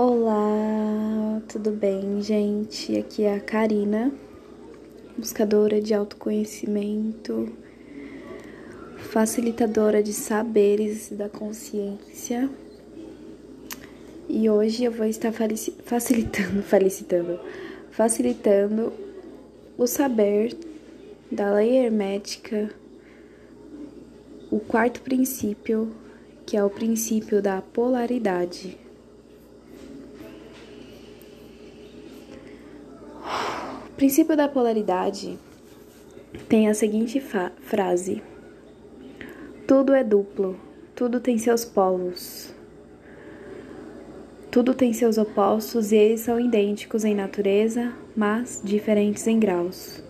[0.00, 2.96] Olá, tudo bem, gente?
[2.96, 4.12] Aqui é a Karina,
[5.16, 7.48] buscadora de autoconhecimento,
[9.10, 12.48] facilitadora de saberes da consciência.
[14.28, 17.40] E hoje eu vou estar facilitando, felicitando,
[17.90, 18.92] facilitando
[19.76, 20.56] o saber
[21.28, 22.70] da lei hermética,
[24.48, 25.92] o quarto princípio,
[26.46, 28.86] que é o princípio da polaridade.
[33.98, 35.36] O princípio da polaridade
[36.48, 37.20] tem a seguinte
[37.62, 38.22] frase:
[39.66, 40.56] Tudo é duplo,
[40.94, 42.54] tudo tem seus polos.
[44.52, 50.00] Tudo tem seus opostos e eles são idênticos em natureza, mas diferentes em graus.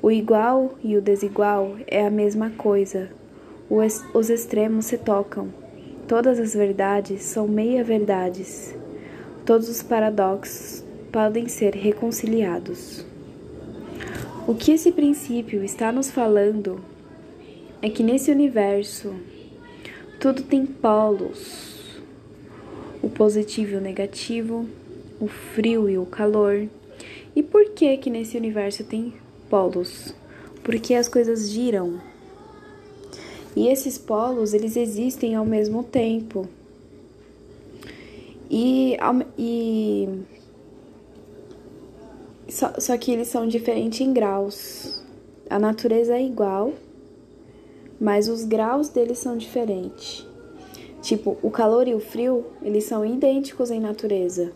[0.00, 3.10] O igual e o desigual é a mesma coisa.
[4.14, 5.48] Os extremos se tocam.
[6.06, 8.76] Todas as verdades são meia-verdades.
[9.44, 13.04] Todos os paradoxos podem ser reconciliados.
[14.46, 16.80] O que esse princípio está nos falando
[17.82, 19.14] é que nesse universo
[20.20, 22.00] tudo tem polos:
[23.02, 24.66] o positivo e o negativo,
[25.20, 26.66] o frio e o calor.
[27.36, 29.12] E por que que nesse universo tem
[29.48, 30.14] polos?
[30.64, 32.00] Porque as coisas giram.
[33.54, 36.48] E esses polos, eles existem ao mesmo tempo.
[38.50, 38.96] E,
[39.38, 40.08] e
[42.48, 45.04] só, só que eles são diferentes em graus.
[45.50, 46.72] A natureza é igual,
[48.00, 50.26] mas os graus deles são diferentes.
[51.00, 54.52] Tipo, o calor e o frio, eles são idênticos em natureza,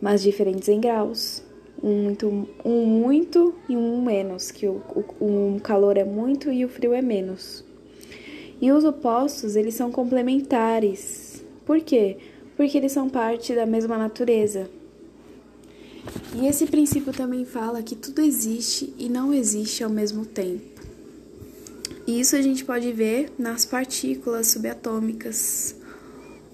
[0.00, 1.42] mas diferentes em graus.
[1.82, 4.80] Um muito, um muito e um menos, que o,
[5.20, 7.64] o um calor é muito e o frio é menos.
[8.60, 11.44] E os opostos, eles são complementares.
[11.66, 12.16] Por quê?
[12.56, 14.70] Porque eles são parte da mesma natureza.
[16.34, 20.82] E esse princípio também fala que tudo existe e não existe ao mesmo tempo.
[22.06, 25.76] E isso a gente pode ver nas partículas subatômicas.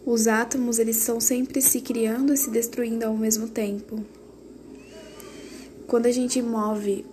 [0.04, 4.04] Os átomos, eles são sempre se criando e se destruindo ao mesmo tempo.
[5.86, 7.04] Quando a gente move,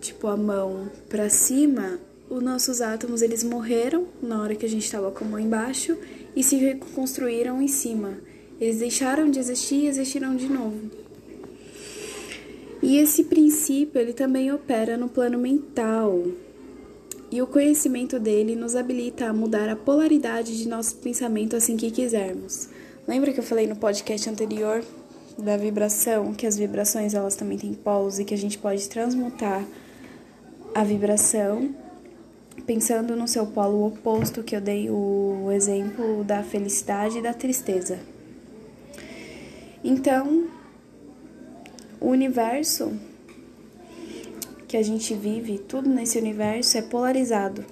[0.00, 1.98] tipo, a mão para cima,
[2.28, 5.96] os nossos átomos, eles morreram na hora que a gente estava com a mão embaixo
[6.34, 8.18] e se reconstruíram em cima.
[8.60, 10.90] Eles deixaram de existir e existiram de novo.
[12.82, 16.20] E esse princípio ele também opera no plano mental.
[17.30, 21.90] E o conhecimento dele nos habilita a mudar a polaridade de nosso pensamento assim que
[21.90, 22.68] quisermos.
[23.06, 24.84] Lembra que eu falei no podcast anterior
[25.38, 29.64] da vibração, que as vibrações elas também têm polos e que a gente pode transmutar
[30.74, 31.74] a vibração
[32.66, 37.98] pensando no seu polo oposto, que eu dei o exemplo da felicidade e da tristeza.
[39.82, 40.48] Então,
[42.02, 42.92] o universo
[44.66, 47.64] que a gente vive, tudo nesse universo é polarizado.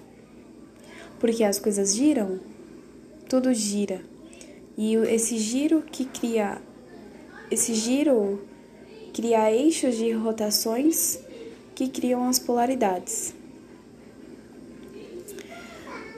[1.18, 2.38] Porque as coisas giram,
[3.28, 4.02] tudo gira.
[4.76, 6.60] E esse giro que cria
[7.50, 8.46] esse giro
[9.12, 11.18] cria eixos de rotações
[11.74, 13.34] que criam as polaridades.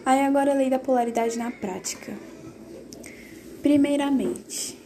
[0.04, 2.12] Aí agora a lei da polaridade na prática.
[3.62, 4.81] Primeiramente,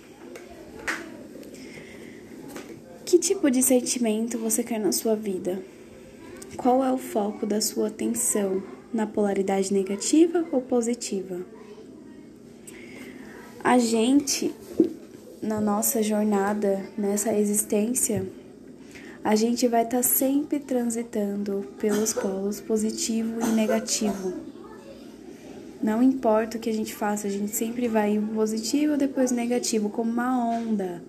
[3.07, 5.63] Que tipo de sentimento você quer na sua vida?
[6.57, 8.61] Qual é o foco da sua atenção?
[8.93, 11.47] Na polaridade negativa ou positiva?
[13.63, 14.53] A gente,
[15.41, 18.27] na nossa jornada, nessa existência,
[19.23, 24.33] a gente vai estar tá sempre transitando pelos polos positivo e negativo.
[25.81, 30.11] Não importa o que a gente faça, a gente sempre vai positivo, depois negativo, como
[30.11, 31.01] uma onda.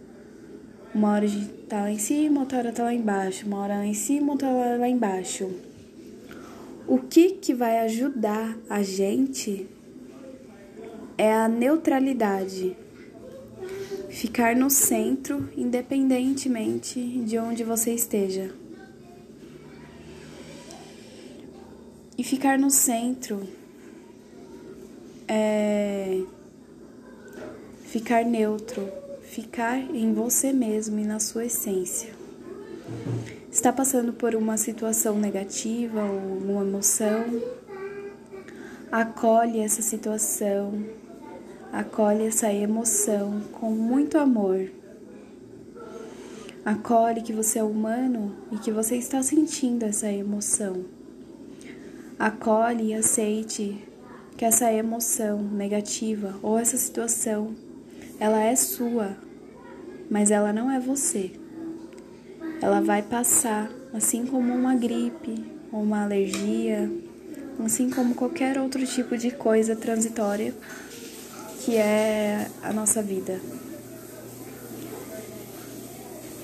[0.93, 3.45] Uma hora a gente tá lá em cima, outra hora tá lá embaixo.
[3.45, 5.49] Uma hora lá em cima, outra hora lá embaixo.
[6.87, 9.67] O que que vai ajudar a gente
[11.17, 12.75] é a neutralidade.
[14.09, 18.51] Ficar no centro, independentemente de onde você esteja.
[22.17, 23.47] E ficar no centro
[25.27, 26.23] é
[27.83, 32.09] ficar neutro ficar em você mesmo e na sua essência.
[33.51, 37.25] Está passando por uma situação negativa ou uma emoção?
[38.91, 40.81] Acolhe essa situação,
[41.73, 44.71] acolhe essa emoção com muito amor.
[46.63, 50.85] Acolhe que você é humano e que você está sentindo essa emoção.
[52.17, 53.83] Acolhe e aceite
[54.37, 57.66] que essa emoção negativa ou essa situação
[58.19, 59.15] ela é sua
[60.09, 61.31] mas ela não é você.
[62.61, 66.89] Ela vai passar, assim como uma gripe ou uma alergia,
[67.63, 70.53] assim como qualquer outro tipo de coisa transitória
[71.63, 73.39] que é a nossa vida.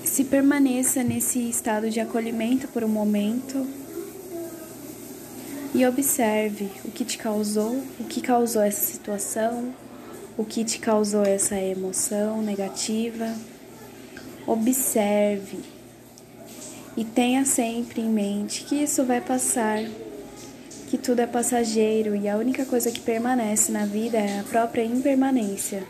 [0.04, 3.66] Se permaneça nesse estado de acolhimento por um momento
[5.74, 9.74] e observe o que te causou, o que causou essa situação,
[10.36, 13.34] o que te causou essa emoção negativa.
[14.46, 15.58] Observe
[16.96, 19.82] e tenha sempre em mente que isso vai passar,
[20.88, 24.84] que tudo é passageiro e a única coisa que permanece na vida é a própria
[24.84, 25.82] impermanência.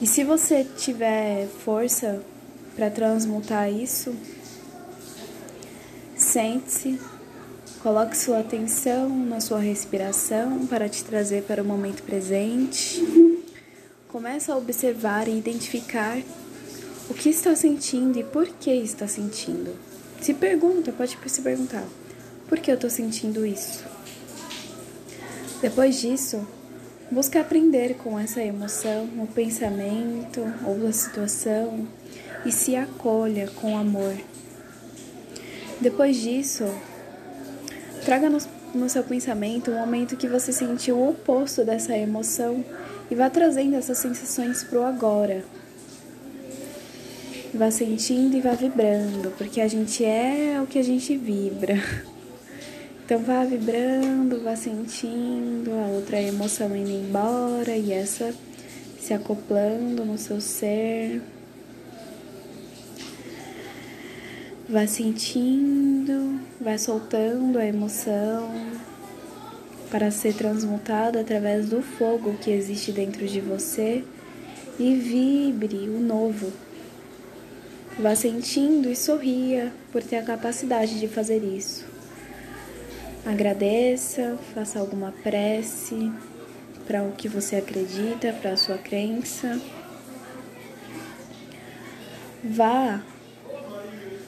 [0.00, 2.22] E se você tiver força
[2.74, 4.14] para transmutar isso,
[6.16, 6.98] sente-se,
[7.82, 13.02] coloque sua atenção na sua respiração para te trazer para o momento presente.
[14.08, 16.18] Comece a observar e identificar
[17.10, 19.74] o que está sentindo e por que está sentindo.
[20.20, 21.84] Se pergunta, pode se perguntar:
[22.48, 23.84] por que eu estou sentindo isso?
[25.60, 26.46] Depois disso,
[27.12, 31.86] Busque aprender com essa emoção, o pensamento ou a situação
[32.46, 34.16] e se acolha com amor.
[35.78, 36.64] Depois disso,
[38.04, 38.38] traga no,
[38.74, 42.64] no seu pensamento um momento que você sentiu o oposto dessa emoção
[43.10, 45.44] e vá trazendo essas sensações para o agora.
[47.54, 51.74] Vá sentindo e vá vibrando, porque a gente é o que a gente vibra.
[53.04, 58.32] Então vá vibrando, vá sentindo a outra emoção indo embora e essa
[58.98, 61.20] se acoplando no seu ser.
[64.72, 68.50] Vá sentindo, vá soltando a emoção
[69.90, 74.02] para ser transmutada através do fogo que existe dentro de você
[74.78, 76.50] e vibre o novo.
[77.98, 81.84] Vá sentindo e sorria por ter a capacidade de fazer isso.
[83.26, 86.10] Agradeça, faça alguma prece
[86.86, 89.60] para o que você acredita, para a sua crença.
[92.42, 93.02] Vá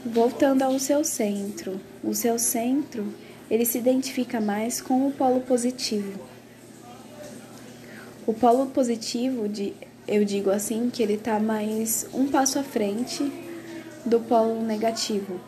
[0.04, 1.80] voltando ao seu centro.
[2.02, 3.06] O seu centro,
[3.50, 6.20] ele se identifica mais com o polo positivo.
[8.26, 9.74] O polo positivo, de,
[10.06, 13.30] eu digo assim, que ele está mais um passo à frente
[14.04, 15.40] do polo negativo,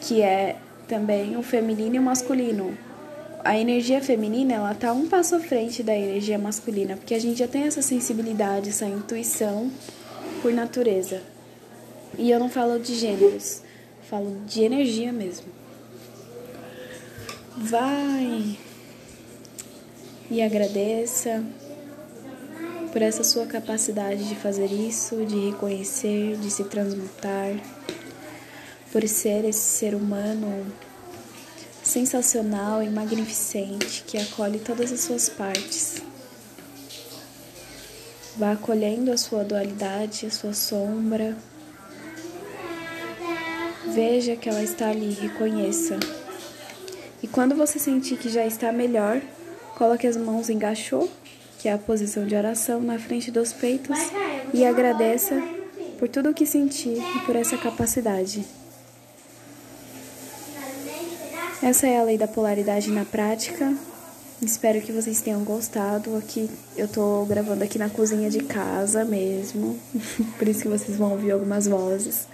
[0.00, 0.56] que é
[0.88, 2.76] também o feminino e o masculino.
[3.44, 7.38] A energia feminina, ela tá um passo à frente da energia masculina, porque a gente
[7.38, 9.70] já tem essa sensibilidade, essa intuição
[10.40, 11.20] por natureza.
[12.16, 13.63] E eu não falo de gêneros,
[14.08, 15.46] falo de energia mesmo.
[17.56, 18.58] Vai
[20.30, 21.44] e agradeça
[22.92, 27.60] por essa sua capacidade de fazer isso, de reconhecer, de se transmutar
[28.92, 30.72] por ser esse ser humano
[31.82, 36.02] sensacional e magnificente que acolhe todas as suas partes.
[38.36, 41.36] Vá acolhendo a sua dualidade, a sua sombra.
[43.94, 46.00] Veja que ela está ali, reconheça.
[47.22, 49.20] E quando você sentir que já está melhor,
[49.78, 51.08] coloque as mãos em gachô,
[51.60, 53.96] que é a posição de oração, na frente dos peitos
[54.52, 55.40] e agradeça
[55.96, 58.44] por tudo o que sentir e por essa capacidade.
[61.62, 63.72] Essa é a lei da polaridade na prática.
[64.42, 66.16] Espero que vocês tenham gostado.
[66.16, 69.78] Aqui eu tô gravando aqui na cozinha de casa mesmo,
[70.36, 72.26] por isso que vocês vão ouvir algumas vozes.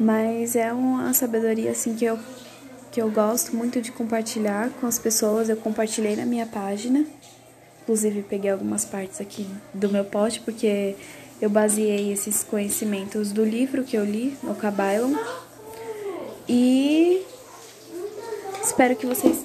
[0.00, 2.18] Mas é uma sabedoria assim que eu
[2.90, 5.48] que eu gosto muito de compartilhar com as pessoas.
[5.48, 7.06] Eu compartilhei na minha página.
[7.82, 10.96] Inclusive peguei algumas partes aqui do meu post porque
[11.40, 15.08] eu baseei esses conhecimentos do livro que eu li, no Kabbalah.
[16.48, 17.24] E
[18.62, 19.44] Espero que vocês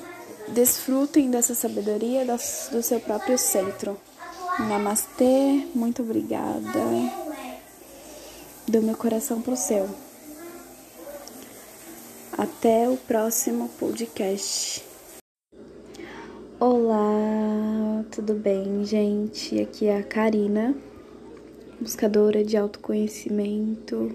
[0.49, 2.25] desfrutem dessa sabedoria
[2.71, 3.97] do seu próprio centro.
[4.59, 6.79] Namastê, muito obrigada.
[8.67, 9.89] Do meu coração pro seu.
[12.37, 14.83] Até o próximo podcast.
[16.59, 19.57] Olá, tudo bem, gente?
[19.61, 20.75] Aqui é a Karina,
[21.79, 24.13] buscadora de autoconhecimento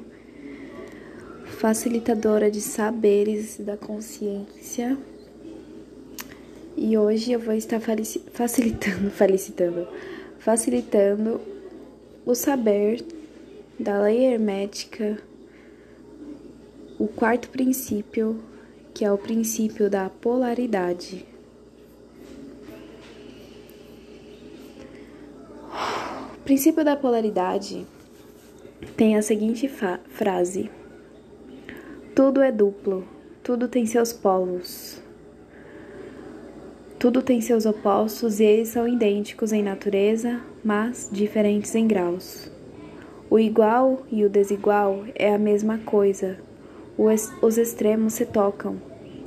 [1.47, 4.99] facilitadora de saberes da consciência.
[6.77, 9.89] E hoje eu vou estar facilitando, felicitando,
[10.39, 11.41] facilitando
[12.27, 13.03] o saber
[13.79, 15.30] da lei hermética,
[17.01, 18.39] o quarto princípio,
[18.93, 21.25] que é o princípio da polaridade.
[26.35, 27.87] O princípio da polaridade
[28.99, 30.71] tem a seguinte frase:
[32.15, 33.09] Tudo é duplo,
[33.43, 35.01] tudo tem seus polos.
[36.99, 42.53] Tudo tem seus opostos e eles são idênticos em natureza, mas diferentes em graus.
[43.31, 46.50] O igual e o desigual é a mesma coisa.
[47.41, 48.77] Os extremos se tocam.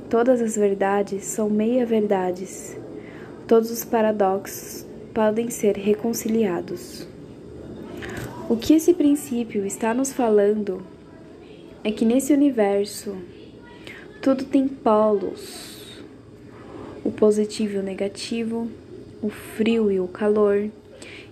[0.08, 2.78] Todas as verdades são meia-verdades.
[3.48, 7.04] Todos os paradoxos podem ser reconciliados.
[8.48, 10.84] O que esse princípio está nos falando
[11.82, 13.16] é que nesse universo
[14.22, 16.00] tudo tem polos:
[17.04, 18.68] o positivo e o negativo,
[19.20, 20.70] o frio e o calor.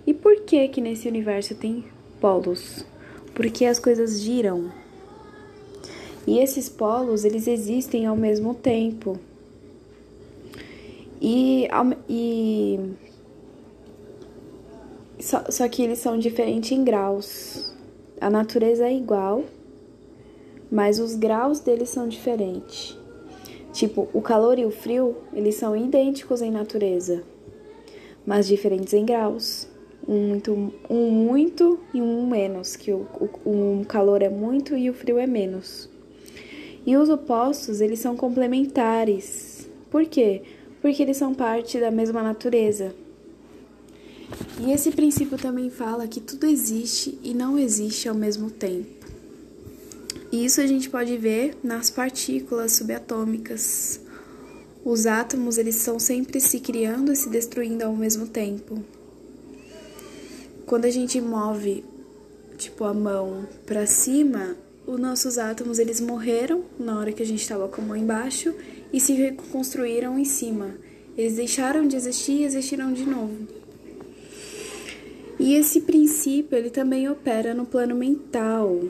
[0.05, 1.85] E por que que nesse universo tem
[2.19, 2.85] polos?
[3.33, 4.82] Porque as coisas giram.
[6.25, 9.17] E esses polos, eles existem ao mesmo tempo.
[11.21, 11.67] E,
[12.09, 12.79] e
[15.19, 17.73] só, só que eles são diferentes em graus.
[18.19, 19.43] A natureza é igual,
[20.71, 22.97] mas os graus deles são diferentes.
[23.71, 27.23] Tipo, o calor e o frio, eles são idênticos em natureza,
[28.25, 29.67] mas diferentes em graus.
[30.07, 33.07] Um muito, um muito e um menos, que o,
[33.45, 35.92] o, o calor é muito e o frio é menos.
[36.85, 39.69] E os opostos, eles são complementares.
[39.89, 40.41] Por quê?
[40.81, 42.93] Porque eles são parte da mesma natureza.
[44.59, 49.05] E esse princípio também fala que tudo existe e não existe ao mesmo tempo.
[50.31, 53.99] E isso a gente pode ver nas partículas subatômicas.
[54.83, 58.83] Os átomos, eles estão sempre se criando e se destruindo ao mesmo tempo.
[60.65, 61.85] Quando a gente move,
[62.57, 67.41] tipo, a mão para cima, os nossos átomos, eles morreram na hora que a gente
[67.41, 68.53] estava com a mão embaixo
[68.91, 70.75] e se reconstruíram em cima.
[71.17, 73.47] Eles deixaram de existir e existiram de novo.
[75.39, 78.81] E esse princípio ele também opera no plano mental.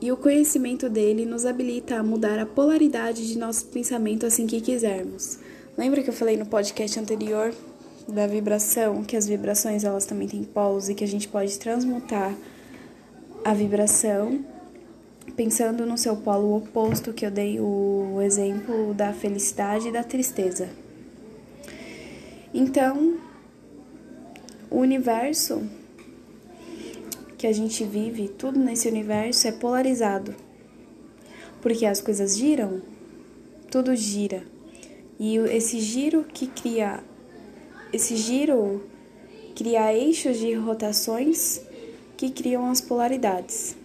[0.00, 4.60] E o conhecimento dele nos habilita a mudar a polaridade de nosso pensamento assim que
[4.60, 5.38] quisermos.
[5.76, 7.54] Lembra que eu falei no podcast anterior
[8.08, 12.34] da vibração, que as vibrações elas também têm polos e que a gente pode transmutar
[13.44, 14.44] a vibração
[15.34, 20.68] pensando no seu polo oposto, que eu dei o exemplo da felicidade e da tristeza.
[22.52, 23.18] Então,
[24.70, 25.68] o universo
[27.36, 30.34] que a gente vive, tudo nesse universo é polarizado.
[31.60, 32.80] Porque as coisas giram,
[33.70, 34.44] tudo gira.
[35.18, 37.02] E esse giro que cria
[37.92, 38.84] esse giro
[39.54, 41.62] cria eixos de rotações
[42.16, 43.76] que criam as polaridades.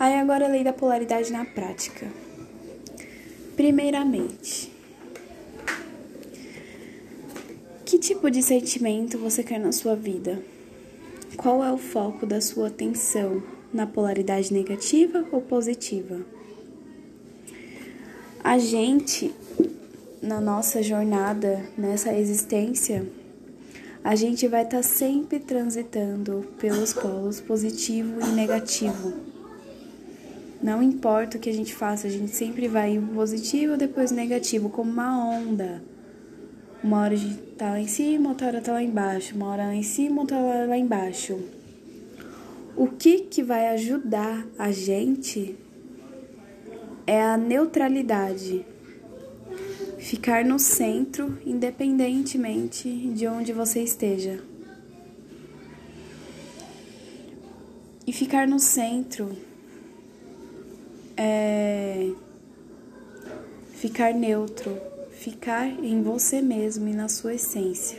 [0.00, 2.08] Aí agora a lei da polaridade na prática.
[3.54, 4.72] Primeiramente,
[7.90, 10.40] Que tipo de sentimento você quer na sua vida?
[11.36, 13.42] Qual é o foco da sua atenção?
[13.74, 16.20] Na polaridade negativa ou positiva?
[18.44, 19.34] A gente,
[20.22, 23.04] na nossa jornada, nessa existência,
[24.04, 29.29] a gente vai estar tá sempre transitando pelos polos positivo e negativo.
[30.62, 34.90] Não importa o que a gente faça, a gente sempre vai positivo, depois negativo, como
[34.90, 35.82] uma onda
[36.82, 39.64] uma hora a gente tá lá em cima, outra hora tá lá embaixo, uma hora
[39.64, 41.38] lá em cima, outra hora lá embaixo.
[42.74, 45.56] O que que vai ajudar a gente
[47.06, 48.64] é a neutralidade.
[49.98, 54.42] Ficar no centro, independentemente de onde você esteja.
[58.06, 59.36] E ficar no centro
[61.22, 62.12] é
[63.74, 67.98] ficar neutro ficar em você mesmo e na sua essência.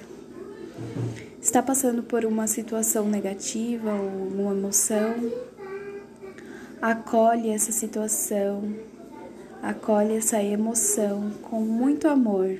[1.40, 5.32] Está passando por uma situação negativa ou uma emoção?
[6.82, 8.74] Acolhe essa situação,
[9.62, 12.60] acolhe essa emoção com muito amor.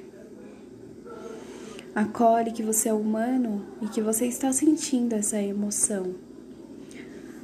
[1.96, 6.14] Acolhe que você é humano e que você está sentindo essa emoção.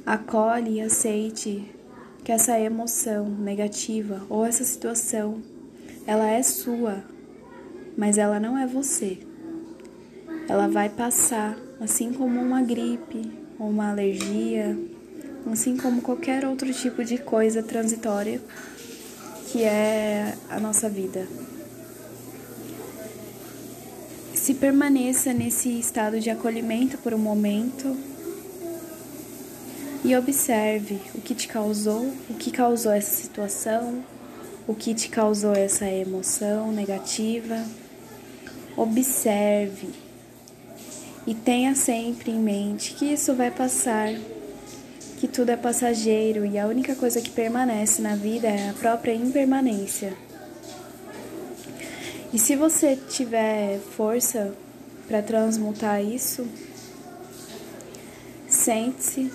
[0.06, 1.68] Acolhe e aceite
[2.28, 5.42] que essa emoção negativa ou essa situação
[6.06, 7.02] ela é sua,
[7.96, 9.20] mas ela não é você.
[10.46, 14.78] Ela vai passar, assim como uma gripe ou uma alergia,
[15.50, 18.42] assim como qualquer outro tipo de coisa transitória
[19.50, 21.26] que é a nossa vida.
[24.34, 27.96] Se permaneça nesse estado de acolhimento por um momento
[30.08, 34.02] e observe o que te causou, o que causou essa situação,
[34.66, 37.62] o que te causou essa emoção negativa.
[38.74, 39.90] Observe
[41.26, 44.08] E tenha sempre em mente que isso vai passar,
[45.18, 49.12] que tudo é passageiro e a única coisa que permanece na vida é a própria
[49.12, 50.14] impermanência.
[52.32, 54.54] E se você tiver força
[55.06, 56.48] para transmutar isso,
[58.48, 59.30] sente-se,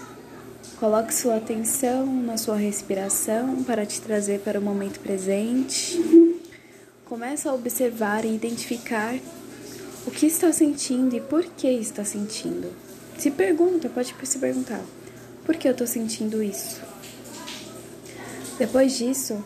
[0.84, 5.98] coloque sua atenção na sua respiração para te trazer para o momento presente.
[7.06, 9.16] Comece a observar e identificar
[10.06, 12.70] o que está sentindo e por que está sentindo.
[13.18, 14.82] Se pergunta, pode se perguntar:
[15.46, 16.82] por que eu estou sentindo isso?
[18.60, 19.42] Depois disso,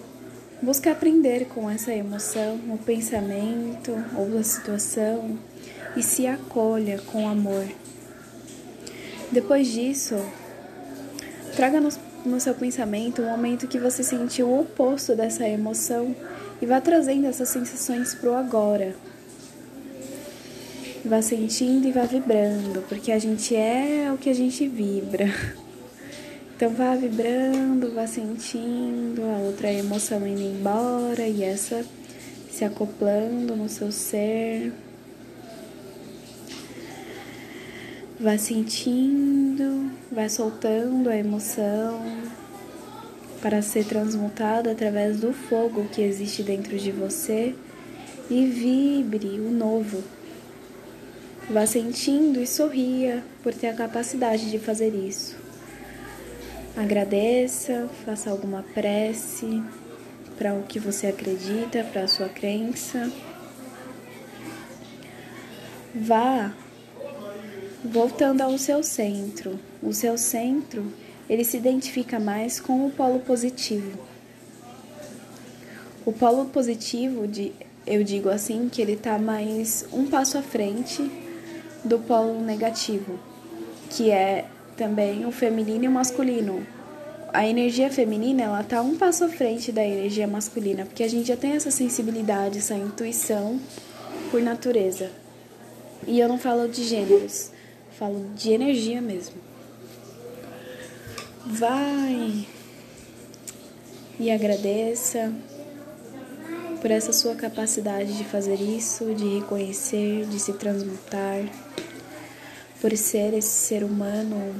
[0.60, 5.38] busque aprender com essa emoção, o pensamento ou a situação
[5.96, 7.67] e se acolha com amor.
[9.32, 10.15] Depois disso,
[11.57, 11.89] traga no,
[12.23, 16.15] no seu pensamento um momento que você sentiu o oposto dessa emoção
[16.61, 18.95] e vá trazendo essas sensações para o agora.
[21.03, 25.25] Vá sentindo e vá vibrando, porque a gente é o que a gente vibra.
[26.55, 31.85] Então vá vibrando, vá sentindo a outra emoção indo embora e essa
[32.49, 34.73] se acoplando no seu ser.
[38.19, 42.01] Vá sentindo, vai soltando a emoção
[43.39, 47.53] para ser transmutada através do fogo que existe dentro de você
[48.27, 50.03] e vibre o novo.
[51.47, 55.38] Vá sentindo e sorria por ter a capacidade de fazer isso.
[56.75, 59.62] Agradeça, faça alguma prece
[60.39, 63.12] para o que você acredita, para a sua crença.
[65.93, 66.51] Vá
[67.84, 70.91] Voltando ao seu centro, o seu centro,
[71.29, 74.00] ele se identifica mais com o polo positivo.
[76.03, 77.51] O polo positivo, de,
[77.86, 81.07] eu digo assim, que ele está mais um passo à frente
[81.84, 83.19] do polo negativo,
[83.91, 86.66] que é também o feminino e o masculino.
[87.31, 91.27] A energia feminina, ela tá um passo à frente da energia masculina, porque a gente
[91.27, 93.59] já tem essa sensibilidade, essa intuição
[94.31, 95.11] por natureza.
[96.07, 97.51] E eu não falo de gêneros,
[97.98, 99.36] Falo de energia mesmo.
[101.48, 102.48] Vai
[104.20, 105.33] e agradeça
[106.79, 111.42] por essa sua capacidade de fazer isso, de reconhecer, de se transmutar,
[112.79, 114.55] por ser esse ser humano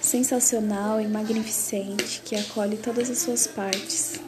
[0.00, 4.20] sensacional e magnificente que acolhe todas as suas partes.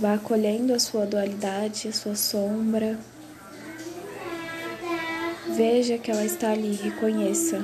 [0.00, 2.98] Vá acolhendo a sua dualidade, a sua sombra,
[5.54, 7.60] Veja que ela está ali, reconheça.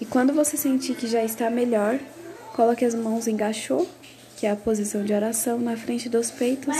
[0.00, 1.98] E quando você sentir que já está melhor,
[2.54, 3.86] coloque as mãos em gachô,
[4.36, 6.76] que é a posição de oração, na frente dos peitos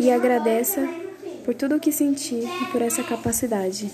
[0.00, 0.88] e agradeça
[1.44, 3.90] por tudo o que sentir e por essa capacidade.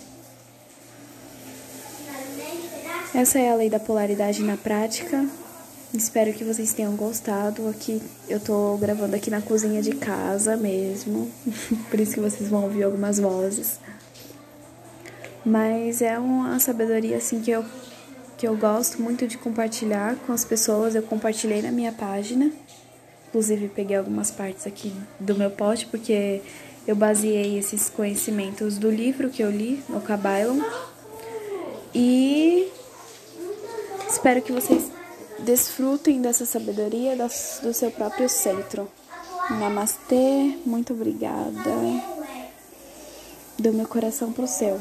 [3.13, 5.27] Essa é a lei da polaridade na prática.
[5.93, 7.67] Espero que vocês tenham gostado.
[7.69, 11.29] Aqui eu tô gravando aqui na cozinha de casa mesmo,
[11.91, 13.81] por isso que vocês vão ouvir algumas vozes.
[15.45, 17.65] Mas é uma sabedoria assim que eu
[18.41, 20.95] que eu gosto muito de compartilhar com as pessoas.
[20.95, 22.51] Eu compartilhei na minha página.
[23.29, 26.41] Inclusive peguei algumas partes aqui do meu post porque
[26.87, 30.57] eu baseei esses conhecimentos do livro que eu li, o Kabbalah.
[31.95, 32.73] E
[34.09, 34.91] espero que vocês
[35.41, 37.15] desfrutem dessa sabedoria
[37.63, 38.91] do seu próprio centro.
[39.51, 41.71] Namastê, muito obrigada.
[43.59, 44.81] Do meu coração pro céu.